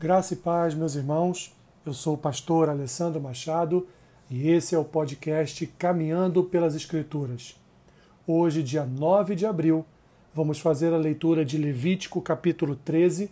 [0.00, 1.52] Graça e paz, meus irmãos.
[1.84, 3.88] Eu sou o pastor Alessandro Machado
[4.30, 7.60] e esse é o podcast Caminhando pelas Escrituras.
[8.24, 9.84] Hoje, dia 9 de abril,
[10.32, 13.28] vamos fazer a leitura de Levítico capítulo 13,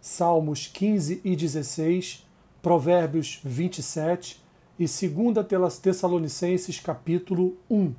[0.00, 2.26] Salmos 15 e 16,
[2.62, 4.42] Provérbios 27
[4.78, 7.92] e 2 Tessalonicenses capítulo 1.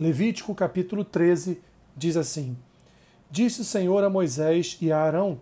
[0.00, 1.62] Levítico capítulo 13
[1.96, 2.58] diz assim:
[3.30, 5.38] Disse o Senhor a Moisés e a Arão: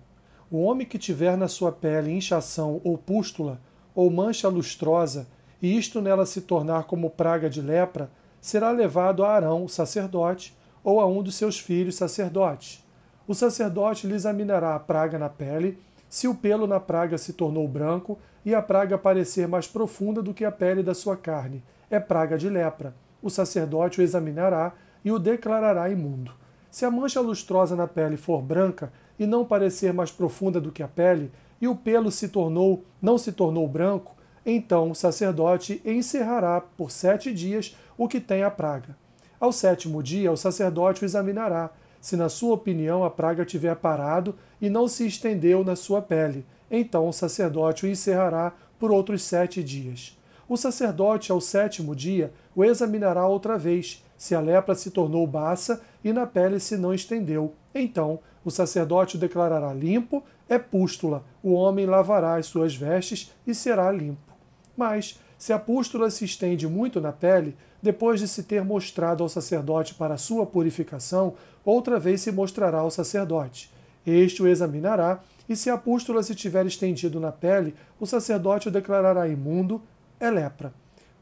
[0.54, 3.60] O homem que tiver na sua pele inchação ou pústula
[3.92, 5.26] ou mancha lustrosa,
[5.60, 8.08] e isto nela se tornar como praga de lepra,
[8.40, 12.86] será levado a Arão, sacerdote, ou a um dos seus filhos sacerdotes.
[13.26, 15.76] O sacerdote lhe examinará a praga na pele,
[16.08, 20.32] se o pelo na praga se tornou branco e a praga parecer mais profunda do
[20.32, 22.94] que a pele da sua carne, é praga de lepra.
[23.20, 24.72] O sacerdote o examinará
[25.04, 26.30] e o declarará imundo.
[26.70, 30.82] Se a mancha lustrosa na pele for branca e não parecer mais profunda do que
[30.82, 34.14] a pele, e o pelo se tornou, não se tornou branco,
[34.44, 38.96] então o sacerdote encerrará por sete dias o que tem a praga.
[39.40, 44.34] Ao sétimo dia, o sacerdote o examinará, se na sua opinião a praga tiver parado
[44.60, 49.62] e não se estendeu na sua pele, então o sacerdote o encerrará por outros sete
[49.62, 50.18] dias.
[50.46, 55.82] O sacerdote, ao sétimo dia, o examinará outra vez, se a lepra se tornou baça
[56.02, 57.52] e na pele se não estendeu.
[57.74, 63.54] Então o sacerdote o declarará limpo, é pústula, o homem lavará as suas vestes e
[63.54, 64.32] será limpo.
[64.74, 69.28] Mas, se a pústula se estende muito na pele, depois de se ter mostrado ao
[69.28, 73.70] sacerdote para sua purificação, outra vez se mostrará ao sacerdote.
[74.06, 78.70] Este o examinará, e se a pústula se tiver estendido na pele, o sacerdote o
[78.70, 79.82] declarará imundo,
[80.18, 80.72] é lepra.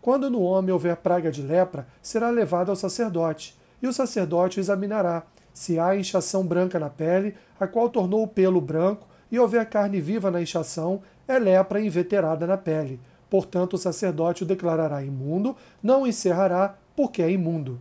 [0.03, 4.61] Quando no homem houver praga de lepra, será levado ao sacerdote, e o sacerdote o
[4.61, 5.23] examinará.
[5.55, 10.01] Se há inchação branca na pele, a qual tornou o pelo branco, e houver carne
[10.01, 13.01] viva na inchação, é lepra inveterada na pele.
[13.31, 17.81] Portanto, o sacerdote o declarará imundo, não o encerrará, porque é imundo.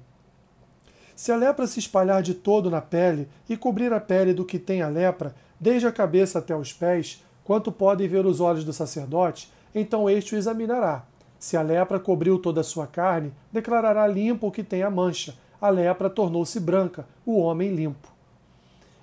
[1.15, 4.59] Se a lepra se espalhar de todo na pele e cobrir a pele do que
[4.59, 8.71] tem a lepra, desde a cabeça até os pés, quanto podem ver os olhos do
[8.71, 11.03] sacerdote, então este o examinará.
[11.41, 15.33] Se a lepra cobriu toda a sua carne, declarará limpo o que tem a mancha.
[15.59, 18.09] A lepra tornou-se branca, o homem limpo.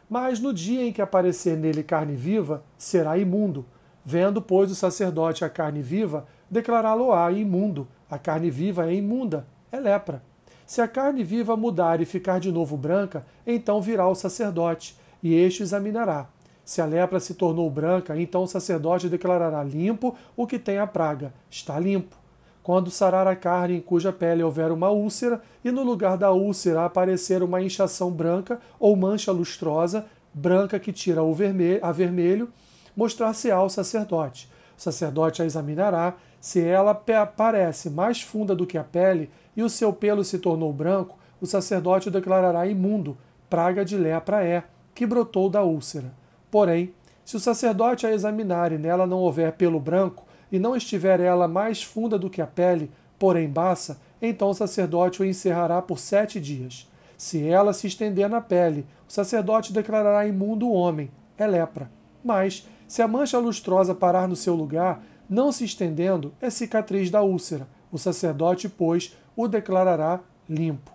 [0.09, 3.66] Mas no dia em que aparecer nele carne viva, será imundo.
[4.04, 7.88] Vendo, pois, o sacerdote a carne viva, declará-lo-á imundo.
[8.09, 10.22] A carne viva é imunda, é lepra.
[10.65, 15.34] Se a carne viva mudar e ficar de novo branca, então virá o sacerdote, e
[15.34, 16.28] este examinará.
[16.65, 20.87] Se a lepra se tornou branca, então o sacerdote declarará limpo o que tem a
[20.87, 22.18] praga, está limpo.
[22.69, 26.84] Quando sarar a carne em cuja pele houver uma úlcera, e no lugar da úlcera
[26.84, 32.51] aparecer uma inchação branca ou mancha lustrosa, branca que tira o vermelho, a vermelho,
[32.95, 34.51] mostrar-se ao sacerdote.
[34.77, 39.71] O sacerdote a examinará, se ela parece mais funda do que a pele e o
[39.71, 43.17] seu pelo se tornou branco, o sacerdote o declarará imundo,
[43.49, 44.62] praga de lepra é,
[44.95, 46.12] que brotou da úlcera.
[46.50, 46.93] Porém,
[47.25, 51.47] se o sacerdote a examinar e nela não houver pelo branco, e não estiver ela
[51.48, 56.41] mais funda do que a pele, porém baça, então o sacerdote o encerrará por sete
[56.41, 56.88] dias.
[57.16, 61.91] Se ela se estender na pele, o sacerdote declarará imundo o homem, é lepra.
[62.25, 67.22] Mas, se a mancha lustrosa parar no seu lugar, não se estendendo, é cicatriz da
[67.22, 67.69] úlcera.
[67.91, 70.91] O sacerdote, pois, o declarará limpo.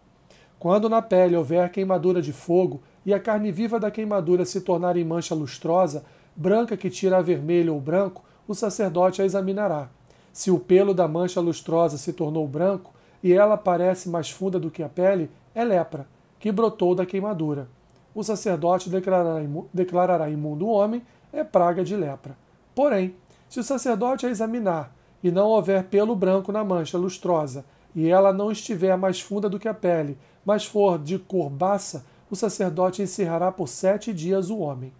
[0.58, 4.96] Quando na pele houver queimadura de fogo, e a carne viva da queimadura se tornar
[4.96, 6.06] em mancha lustrosa,
[6.36, 9.90] branca que tira a vermelho ou branco, o sacerdote a examinará.
[10.32, 14.72] Se o pelo da mancha lustrosa se tornou branco e ela parece mais funda do
[14.72, 16.08] que a pele, é lepra,
[16.40, 17.68] que brotou da queimadura.
[18.14, 22.36] O sacerdote declarará, imu declarará imundo o homem, é praga de lepra.
[22.76, 23.16] Porém,
[23.48, 24.94] se o sacerdote a examinar
[25.24, 27.64] e não houver pelo branco na mancha lustrosa,
[27.96, 32.06] e ela não estiver mais funda do que a pele, mas for de cor baça,
[32.30, 34.92] o sacerdote encerrará por sete dias o homem.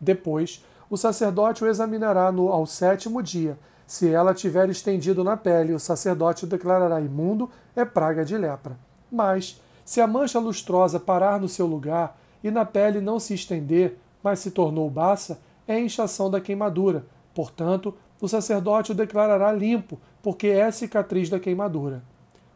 [0.00, 3.56] Depois, o sacerdote o examinará no, ao sétimo dia.
[3.86, 8.76] Se ela tiver estendido na pele, o sacerdote o declarará imundo, é praga de lepra.
[9.10, 13.96] Mas, se a mancha lustrosa parar no seu lugar e na pele não se estender,
[14.22, 17.04] mas se tornou baça, é inchação da queimadura.
[17.34, 22.02] Portanto, o sacerdote o declarará limpo, porque é cicatriz da queimadura.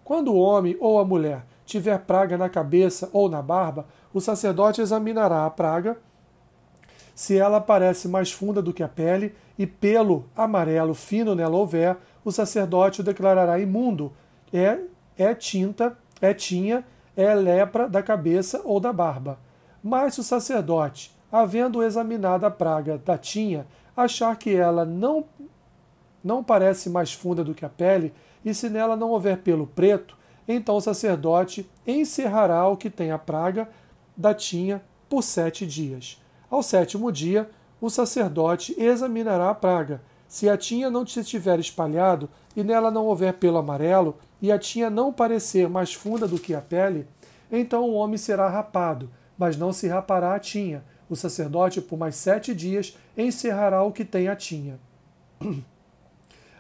[0.04, 4.80] Quando o homem ou a mulher tiver praga na cabeça ou na barba, o sacerdote
[4.80, 5.96] examinará a praga.
[7.14, 11.96] Se ela parece mais funda do que a pele e pelo amarelo fino nela houver,
[12.24, 14.12] o sacerdote o declarará imundo.
[14.52, 14.78] É,
[15.16, 16.84] é tinta, é tinha,
[17.16, 19.38] é lepra da cabeça ou da barba.
[19.82, 25.24] Mas se o sacerdote, havendo examinado a praga da tinha, achar que ela não,
[26.22, 28.12] não parece mais funda do que a pele,
[28.44, 30.16] e se nela não houver pelo preto,
[30.48, 33.68] então o sacerdote encerrará o que tem a praga
[34.16, 36.20] da tinha por sete dias.
[36.54, 40.00] Ao sétimo dia, o sacerdote examinará a praga.
[40.28, 44.56] Se a tinha não se tiver espalhado e nela não houver pelo amarelo, e a
[44.56, 47.08] tinha não parecer mais funda do que a pele,
[47.50, 50.84] então o homem será rapado, mas não se rapará a tinha.
[51.10, 54.78] O sacerdote, por mais sete dias, encerrará o que tem a tinha.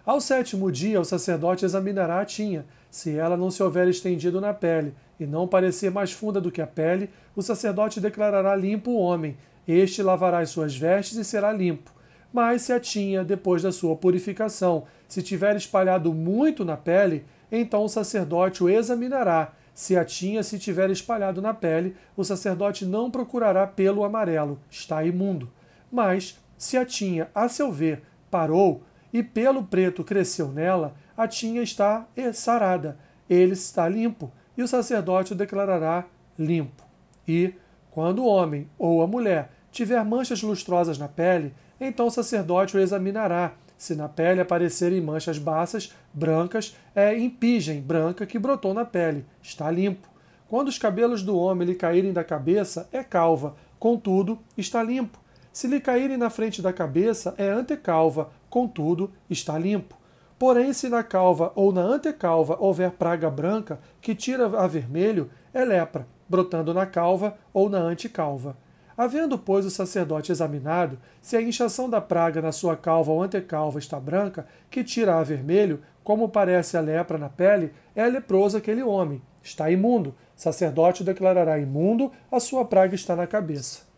[0.04, 2.66] Ao sétimo dia, o sacerdote examinará a tinha.
[2.90, 6.60] Se ela não se houver estendido na pele e não parecer mais funda do que
[6.60, 9.36] a pele, o sacerdote declarará limpo o homem.
[9.66, 11.92] Este lavará as suas vestes e será limpo.
[12.32, 17.84] Mas se a tinha, depois da sua purificação, se tiver espalhado muito na pele, então
[17.84, 19.52] o sacerdote o examinará.
[19.72, 25.04] Se a tinha se tiver espalhado na pele, o sacerdote não procurará pelo amarelo, está
[25.04, 25.50] imundo.
[25.90, 28.82] Mas, se a tinha, a seu ver, parou
[29.12, 32.98] e pelo preto cresceu nela, a tinha está sarada,
[33.30, 36.04] ele está limpo, e o sacerdote o declarará
[36.38, 36.82] limpo.
[37.26, 37.54] E,
[37.90, 42.80] quando o homem ou a mulher tiver manchas lustrosas na pele, então o sacerdote o
[42.80, 43.54] examinará.
[43.76, 49.70] Se na pele aparecerem manchas baças, brancas, é impigem branca que brotou na pele, está
[49.70, 50.08] limpo.
[50.48, 55.18] Quando os cabelos do homem lhe caírem da cabeça, é calva, contudo, está limpo.
[55.52, 59.96] Se lhe caírem na frente da cabeça, é antecalva, contudo, está limpo.
[60.38, 65.64] Porém, se na calva ou na antecalva houver praga branca que tira a vermelho, é
[65.64, 68.56] lepra, brotando na calva ou na antecalva.
[68.96, 73.78] Havendo, pois, o sacerdote examinado, se a inchação da praga na sua calva ou antecalva
[73.78, 78.82] está branca, que tira a vermelho, como parece a lepra na pele, é leproso aquele
[78.82, 80.14] homem, está imundo.
[80.36, 83.93] Sacerdote declarará imundo, a sua praga está na cabeça.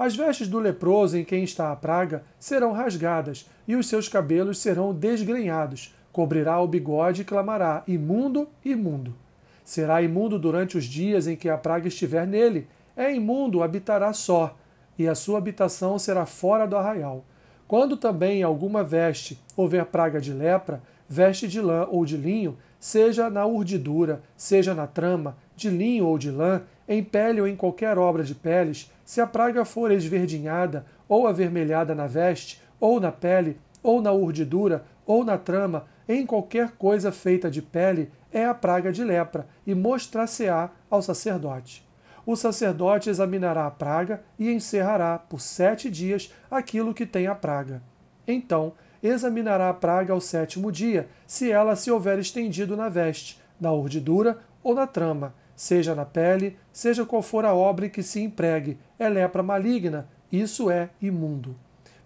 [0.00, 4.56] As vestes do leproso em quem está a praga serão rasgadas, e os seus cabelos
[4.56, 5.94] serão desgrenhados.
[6.10, 9.14] Cobrirá o bigode e clamará: Imundo, imundo.
[9.62, 12.66] Será imundo durante os dias em que a praga estiver nele.
[12.96, 14.56] É imundo, habitará só,
[14.98, 17.22] e a sua habitação será fora do arraial.
[17.68, 23.28] Quando também alguma veste houver praga de lepra, veste de lã ou de linho, seja
[23.28, 27.96] na urdidura, seja na trama, de linho ou de lã, em pele ou em qualquer
[27.96, 33.56] obra de peles, se a praga for esverdinhada ou avermelhada na veste, ou na pele,
[33.80, 38.90] ou na urdidura, ou na trama, em qualquer coisa feita de pele, é a praga
[38.90, 41.88] de lepra, e mostrar-se-á ao sacerdote.
[42.26, 47.80] O sacerdote examinará a praga e encerrará por sete dias aquilo que tem a praga.
[48.26, 53.72] Então, examinará a praga ao sétimo dia, se ela se houver estendido na veste, na
[53.72, 58.78] urdidura ou na trama, seja na pele, seja qual for a obra que se empregue,
[58.98, 61.54] é lepra maligna, isso é imundo.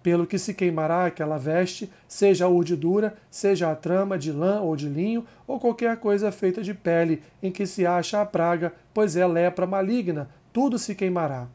[0.02, 4.74] Pelo que se queimará aquela veste, seja a urdidura, seja a trama de lã ou
[4.74, 9.14] de linho, ou qualquer coisa feita de pele, em que se acha a praga, pois
[9.14, 11.46] é lepra maligna, tudo se queimará.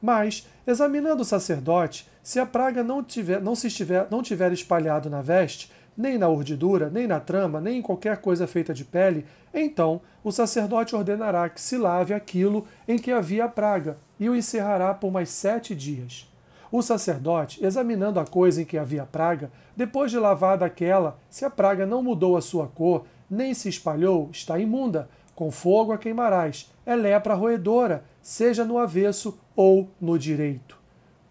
[0.00, 5.10] Mas, examinando o sacerdote, se a praga não, tiver, não, se estiver, não tiver espalhado
[5.10, 9.26] na veste, nem na urdidura, nem na trama, nem em qualquer coisa feita de pele,
[9.52, 14.34] então o sacerdote ordenará que se lave aquilo em que havia a praga, e o
[14.34, 16.30] encerrará por mais sete dias.
[16.72, 21.50] O sacerdote, examinando a coisa em que havia praga, depois de lavada aquela, se a
[21.50, 26.70] praga não mudou a sua cor, nem se espalhou, está imunda, com fogo a queimarás,
[26.84, 30.78] é lepra roedora, seja no avesso ou no direito.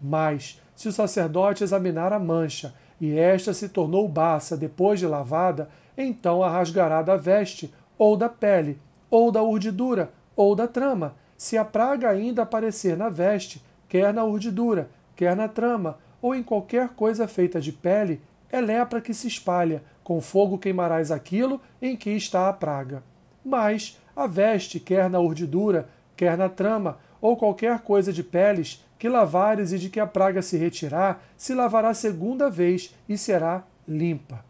[0.01, 5.69] Mas, se o sacerdote examinar a mancha, e esta se tornou baça depois de lavada,
[5.97, 8.79] então a rasgará da veste, ou da pele,
[9.09, 11.15] ou da urdidura, ou da trama.
[11.37, 16.43] Se a praga ainda aparecer na veste, quer na urdidura, quer na trama, ou em
[16.43, 21.95] qualquer coisa feita de pele, é lepra que se espalha, com fogo queimarás aquilo em
[21.95, 23.03] que está a praga.
[23.43, 29.07] Mas a veste, quer na urdidura, quer na trama, ou qualquer coisa de peles, que
[29.07, 34.43] lavares e de que a praga se retirar, se lavará segunda vez e será limpa.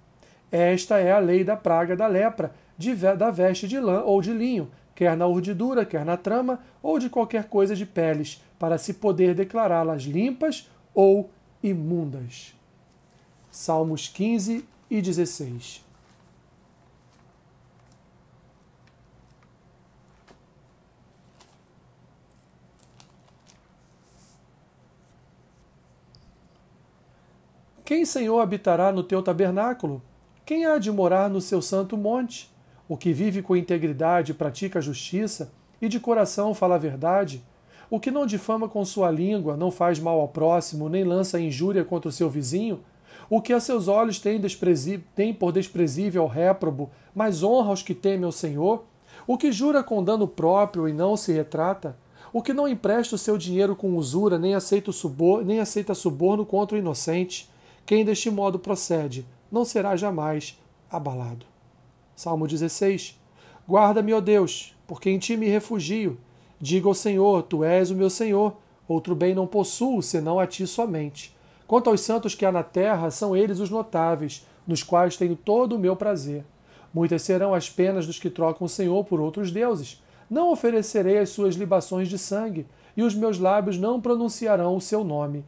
[0.52, 4.34] Esta é a lei da praga da lepra, de, da veste de lã ou de
[4.34, 8.96] linho, quer na urdidura, quer na trama, ou de qualquer coisa de peles, para se
[8.96, 11.30] poder declará-las limpas ou
[11.62, 12.56] imundas.
[13.52, 15.89] Salmos 15 e 16.
[27.90, 30.00] Quem, Senhor, habitará no teu tabernáculo?
[30.46, 32.48] Quem há de morar no seu santo monte?
[32.88, 37.44] O que vive com integridade pratica a justiça, e de coração fala a verdade?
[37.90, 41.84] O que não difama com sua língua, não faz mal ao próximo, nem lança injúria
[41.84, 42.80] contra o seu vizinho?
[43.28, 44.40] O que a seus olhos tem,
[45.16, 48.86] tem por desprezível ao réprobo, mas honra os que temem ao Senhor?
[49.26, 51.98] O que jura com dano próprio e não se retrata?
[52.32, 56.46] O que não empresta o seu dinheiro com usura, nem aceita, subor, nem aceita suborno
[56.46, 57.49] contra o inocente?
[57.90, 61.44] Quem deste modo procede, não será jamais abalado.
[62.16, 63.20] Salmo 16.
[63.68, 66.20] Guarda-me, ó Deus, porque em ti me refugio.
[66.62, 68.56] Diga ao Senhor: Tu és o meu Senhor.
[68.88, 71.36] Outro bem não possuo, senão a ti somente.
[71.66, 75.76] Quanto aos santos que há na terra, são eles os notáveis, nos quais tenho todo
[75.76, 76.46] o meu prazer.
[76.94, 80.00] Muitas serão as penas dos que trocam o Senhor por outros deuses.
[80.30, 85.04] Não oferecerei as suas libações de sangue, e os meus lábios não pronunciarão o seu
[85.04, 85.44] nome.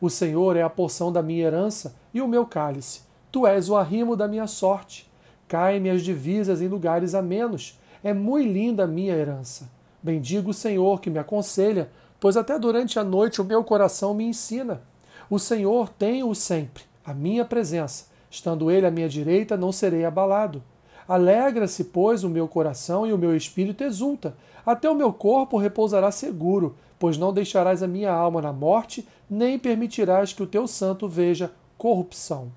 [0.00, 3.02] O Senhor é a porção da minha herança e o meu cálice.
[3.30, 5.10] Tu és o arrimo da minha sorte.
[5.46, 7.78] Caem-me as divisas em lugares amenos.
[8.02, 9.70] É muito linda a minha herança.
[10.02, 14.24] Bendigo o Senhor que me aconselha, pois até durante a noite o meu coração me
[14.24, 14.82] ensina.
[15.28, 18.06] O Senhor tem-o sempre, a minha presença.
[18.30, 20.62] Estando ele à minha direita, não serei abalado.
[21.06, 24.36] Alegra-se, pois, o meu coração e o meu espírito exulta.
[24.64, 29.58] Até o meu corpo repousará seguro, pois não deixarás a minha alma na morte, nem
[29.58, 32.52] permitirás que o teu santo veja corrupção.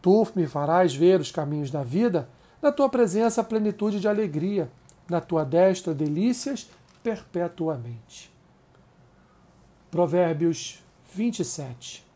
[0.00, 2.28] Tu me farás ver os caminhos da vida,
[2.62, 4.70] na tua presença plenitude de alegria
[5.10, 6.70] na tua destra delícias
[7.02, 8.30] perpetuamente.
[9.90, 10.80] Provérbios
[11.12, 12.06] 27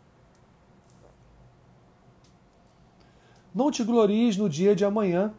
[3.52, 5.32] Não te glories no dia de amanhã,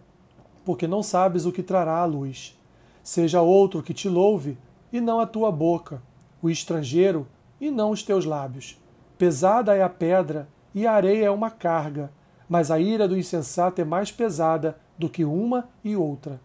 [0.63, 2.57] porque não sabes o que trará a luz.
[3.03, 4.57] Seja outro que te louve,
[4.91, 6.01] e não a tua boca,
[6.41, 7.27] o estrangeiro,
[7.59, 8.79] e não os teus lábios.
[9.17, 12.11] Pesada é a pedra, e a areia é uma carga,
[12.49, 16.39] mas a ira do insensato é mais pesada do que uma e outra.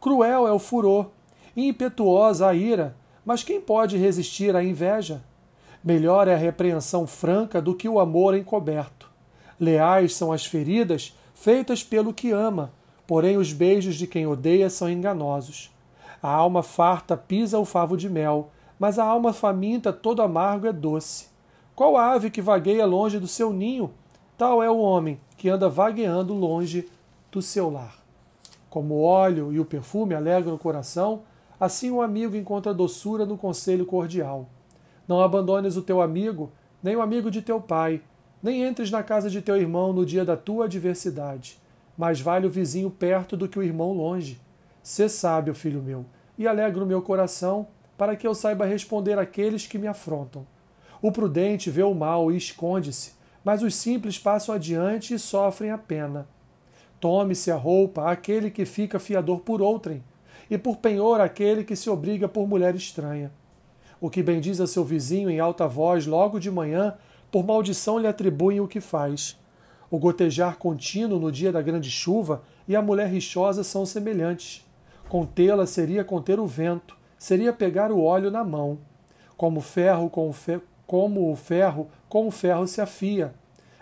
[0.00, 1.10] Cruel é o furor,
[1.56, 5.22] impetuosa a ira, mas quem pode resistir à inveja?
[5.82, 9.10] Melhor é a repreensão franca do que o amor encoberto.
[9.60, 12.72] Leais são as feridas feitas pelo que ama,
[13.06, 15.70] porém os beijos de quem odeia são enganosos.
[16.22, 20.72] A alma farta pisa o favo de mel, mas a alma faminta todo amargo é
[20.72, 21.28] doce.
[21.74, 23.90] Qual ave que vagueia longe do seu ninho?
[24.36, 26.88] Tal é o homem que anda vagueando longe
[27.30, 27.98] do seu lar.
[28.70, 31.22] Como o óleo e o perfume alegram o coração,
[31.58, 34.48] assim o amigo encontra doçura no conselho cordial.
[35.06, 38.02] Não abandones o teu amigo, nem o amigo de teu pai,
[38.42, 41.58] nem entres na casa de teu irmão no dia da tua adversidade.
[41.96, 44.40] Mais vale o vizinho perto do que o irmão longe.
[44.82, 46.04] Sê sábio, filho meu,
[46.36, 47.66] e alegra o meu coração,
[47.98, 50.46] para que eu saiba responder àqueles que me afrontam.
[51.02, 53.12] O prudente vê o mal e esconde-se,
[53.44, 56.26] mas os simples passam adiante e sofrem a pena.
[57.00, 60.02] Tome-se a roupa aquele que fica fiador por outrem,
[60.50, 63.30] e por penhor aquele que se obriga por mulher estranha.
[64.00, 66.94] O que bendiz a seu vizinho em alta voz logo de manhã,
[67.30, 69.38] por maldição lhe atribuem o que faz.
[69.90, 74.64] O gotejar contínuo no dia da grande chuva e a mulher rixosa são semelhantes.
[75.08, 78.78] Contê-la seria conter o vento, seria pegar o óleo na mão.
[79.36, 80.60] Como ferro com o fe...
[80.86, 83.34] como o ferro com o ferro se afia,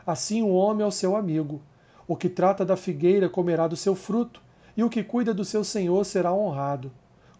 [0.05, 1.61] assim o homem ao seu amigo.
[2.09, 4.43] O que trata da figueira comerá do seu fruto,
[4.77, 6.91] e o que cuida do seu senhor será honrado.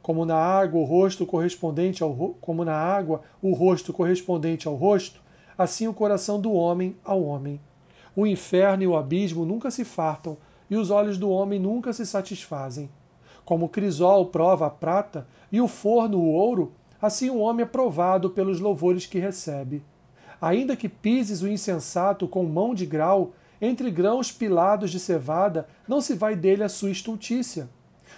[0.01, 5.21] Como na água o rosto correspondente ao como na água o rosto correspondente ao rosto,
[5.59, 7.61] assim o coração do homem ao homem.
[8.15, 10.37] O inferno e o abismo nunca se fartam,
[10.71, 12.89] e os olhos do homem nunca se satisfazem.
[13.47, 17.69] Como o crisol prova a prata e o forno o ouro, assim o homem é
[17.69, 19.85] provado pelos louvores que recebe.
[20.41, 26.01] Ainda que pises o insensato com mão de grau, entre grãos pilados de cevada, não
[26.01, 27.69] se vai dele a sua estultícia.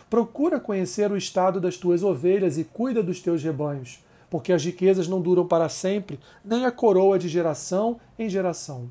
[0.08, 5.08] Procura conhecer o estado das tuas ovelhas e cuida dos teus rebanhos, porque as riquezas
[5.08, 8.90] não duram para sempre, nem a coroa de geração em geração.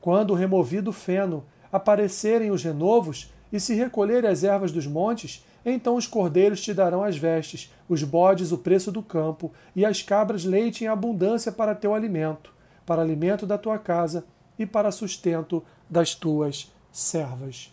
[0.00, 5.96] Quando removido o feno, aparecerem os renovos e se recolherem as ervas dos montes, então
[5.96, 10.44] os cordeiros te darão as vestes, os bodes o preço do campo, e as cabras
[10.44, 12.52] leite em abundância para teu alimento,
[12.84, 14.24] para alimento da tua casa
[14.58, 17.72] e para sustento das tuas servas.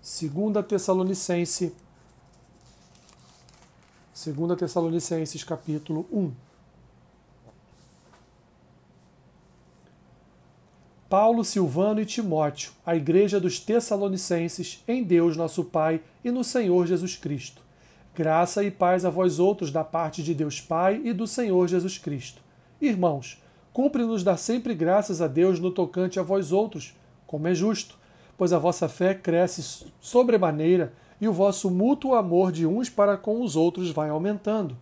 [0.00, 1.74] Segunda Tessalonicense
[4.12, 6.45] Segunda Tessalonicenses capítulo 1
[11.18, 16.86] Paulo, Silvano e Timóteo, a igreja dos Tessalonicenses, em Deus nosso Pai e no Senhor
[16.86, 17.62] Jesus Cristo.
[18.14, 21.96] Graça e paz a vós outros da parte de Deus Pai e do Senhor Jesus
[21.96, 22.42] Cristo.
[22.82, 23.42] Irmãos,
[23.72, 26.94] Cumpre-nos dar sempre graças a Deus no tocante a vós outros,
[27.26, 27.96] como é justo,
[28.36, 33.40] pois a vossa fé cresce sobremaneira e o vosso mútuo amor de uns para com
[33.40, 34.76] os outros vai aumentando.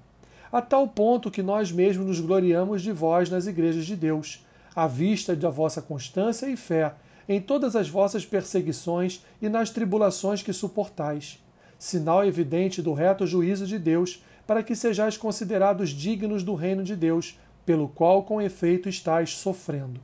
[0.50, 4.43] a tal ponto que nós mesmos nos gloriamos de vós nas igrejas de Deus,
[4.74, 6.94] à vista da vossa constância e fé,
[7.28, 11.42] em todas as vossas perseguições e nas tribulações que suportais.
[11.78, 16.94] Sinal evidente do reto juízo de Deus, para que sejais considerados dignos do reino de
[16.94, 20.00] Deus, pelo qual com efeito estáis sofrendo.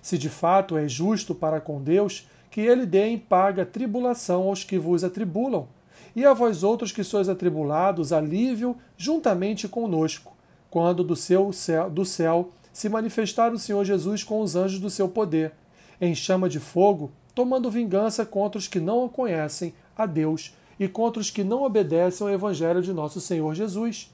[0.00, 4.62] Se de fato é justo para com Deus, que ele dê em paga tribulação aos
[4.62, 5.66] que vos atribulam,
[6.14, 10.34] e a vós outros que sois atribulados, alívio juntamente conosco,
[10.70, 11.50] quando do, seu
[11.90, 15.52] do céu se manifestar o Senhor Jesus com os anjos do seu poder,
[16.00, 21.20] em chama de fogo, tomando vingança contra os que não conhecem a Deus e contra
[21.20, 24.12] os que não obedecem ao Evangelho de nosso Senhor Jesus.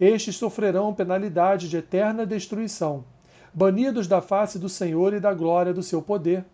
[0.00, 3.04] Estes sofrerão penalidade de eterna destruição,
[3.52, 6.44] banidos da face do Senhor e da glória do seu poder.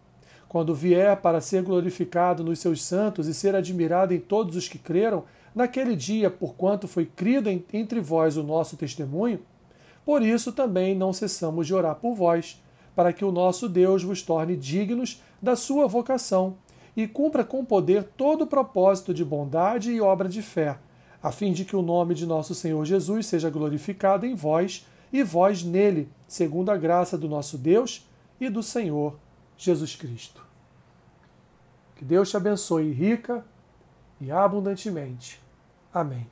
[0.48, 4.78] Quando vier para ser glorificado nos seus santos e ser admirado em todos os que
[4.78, 9.40] creram, naquele dia, porquanto foi crido entre vós o nosso testemunho,
[10.04, 12.60] por isso também não cessamos de orar por vós,
[12.94, 16.56] para que o nosso Deus vos torne dignos da sua vocação
[16.96, 20.78] e cumpra com poder todo o propósito de bondade e obra de fé,
[21.22, 25.22] a fim de que o nome de nosso Senhor Jesus seja glorificado em vós e
[25.22, 28.06] vós nele, segundo a graça do nosso Deus
[28.40, 29.16] e do Senhor
[29.56, 30.44] Jesus Cristo.
[31.96, 33.44] Que Deus te abençoe rica
[34.20, 35.40] e abundantemente.
[35.92, 36.26] Amém.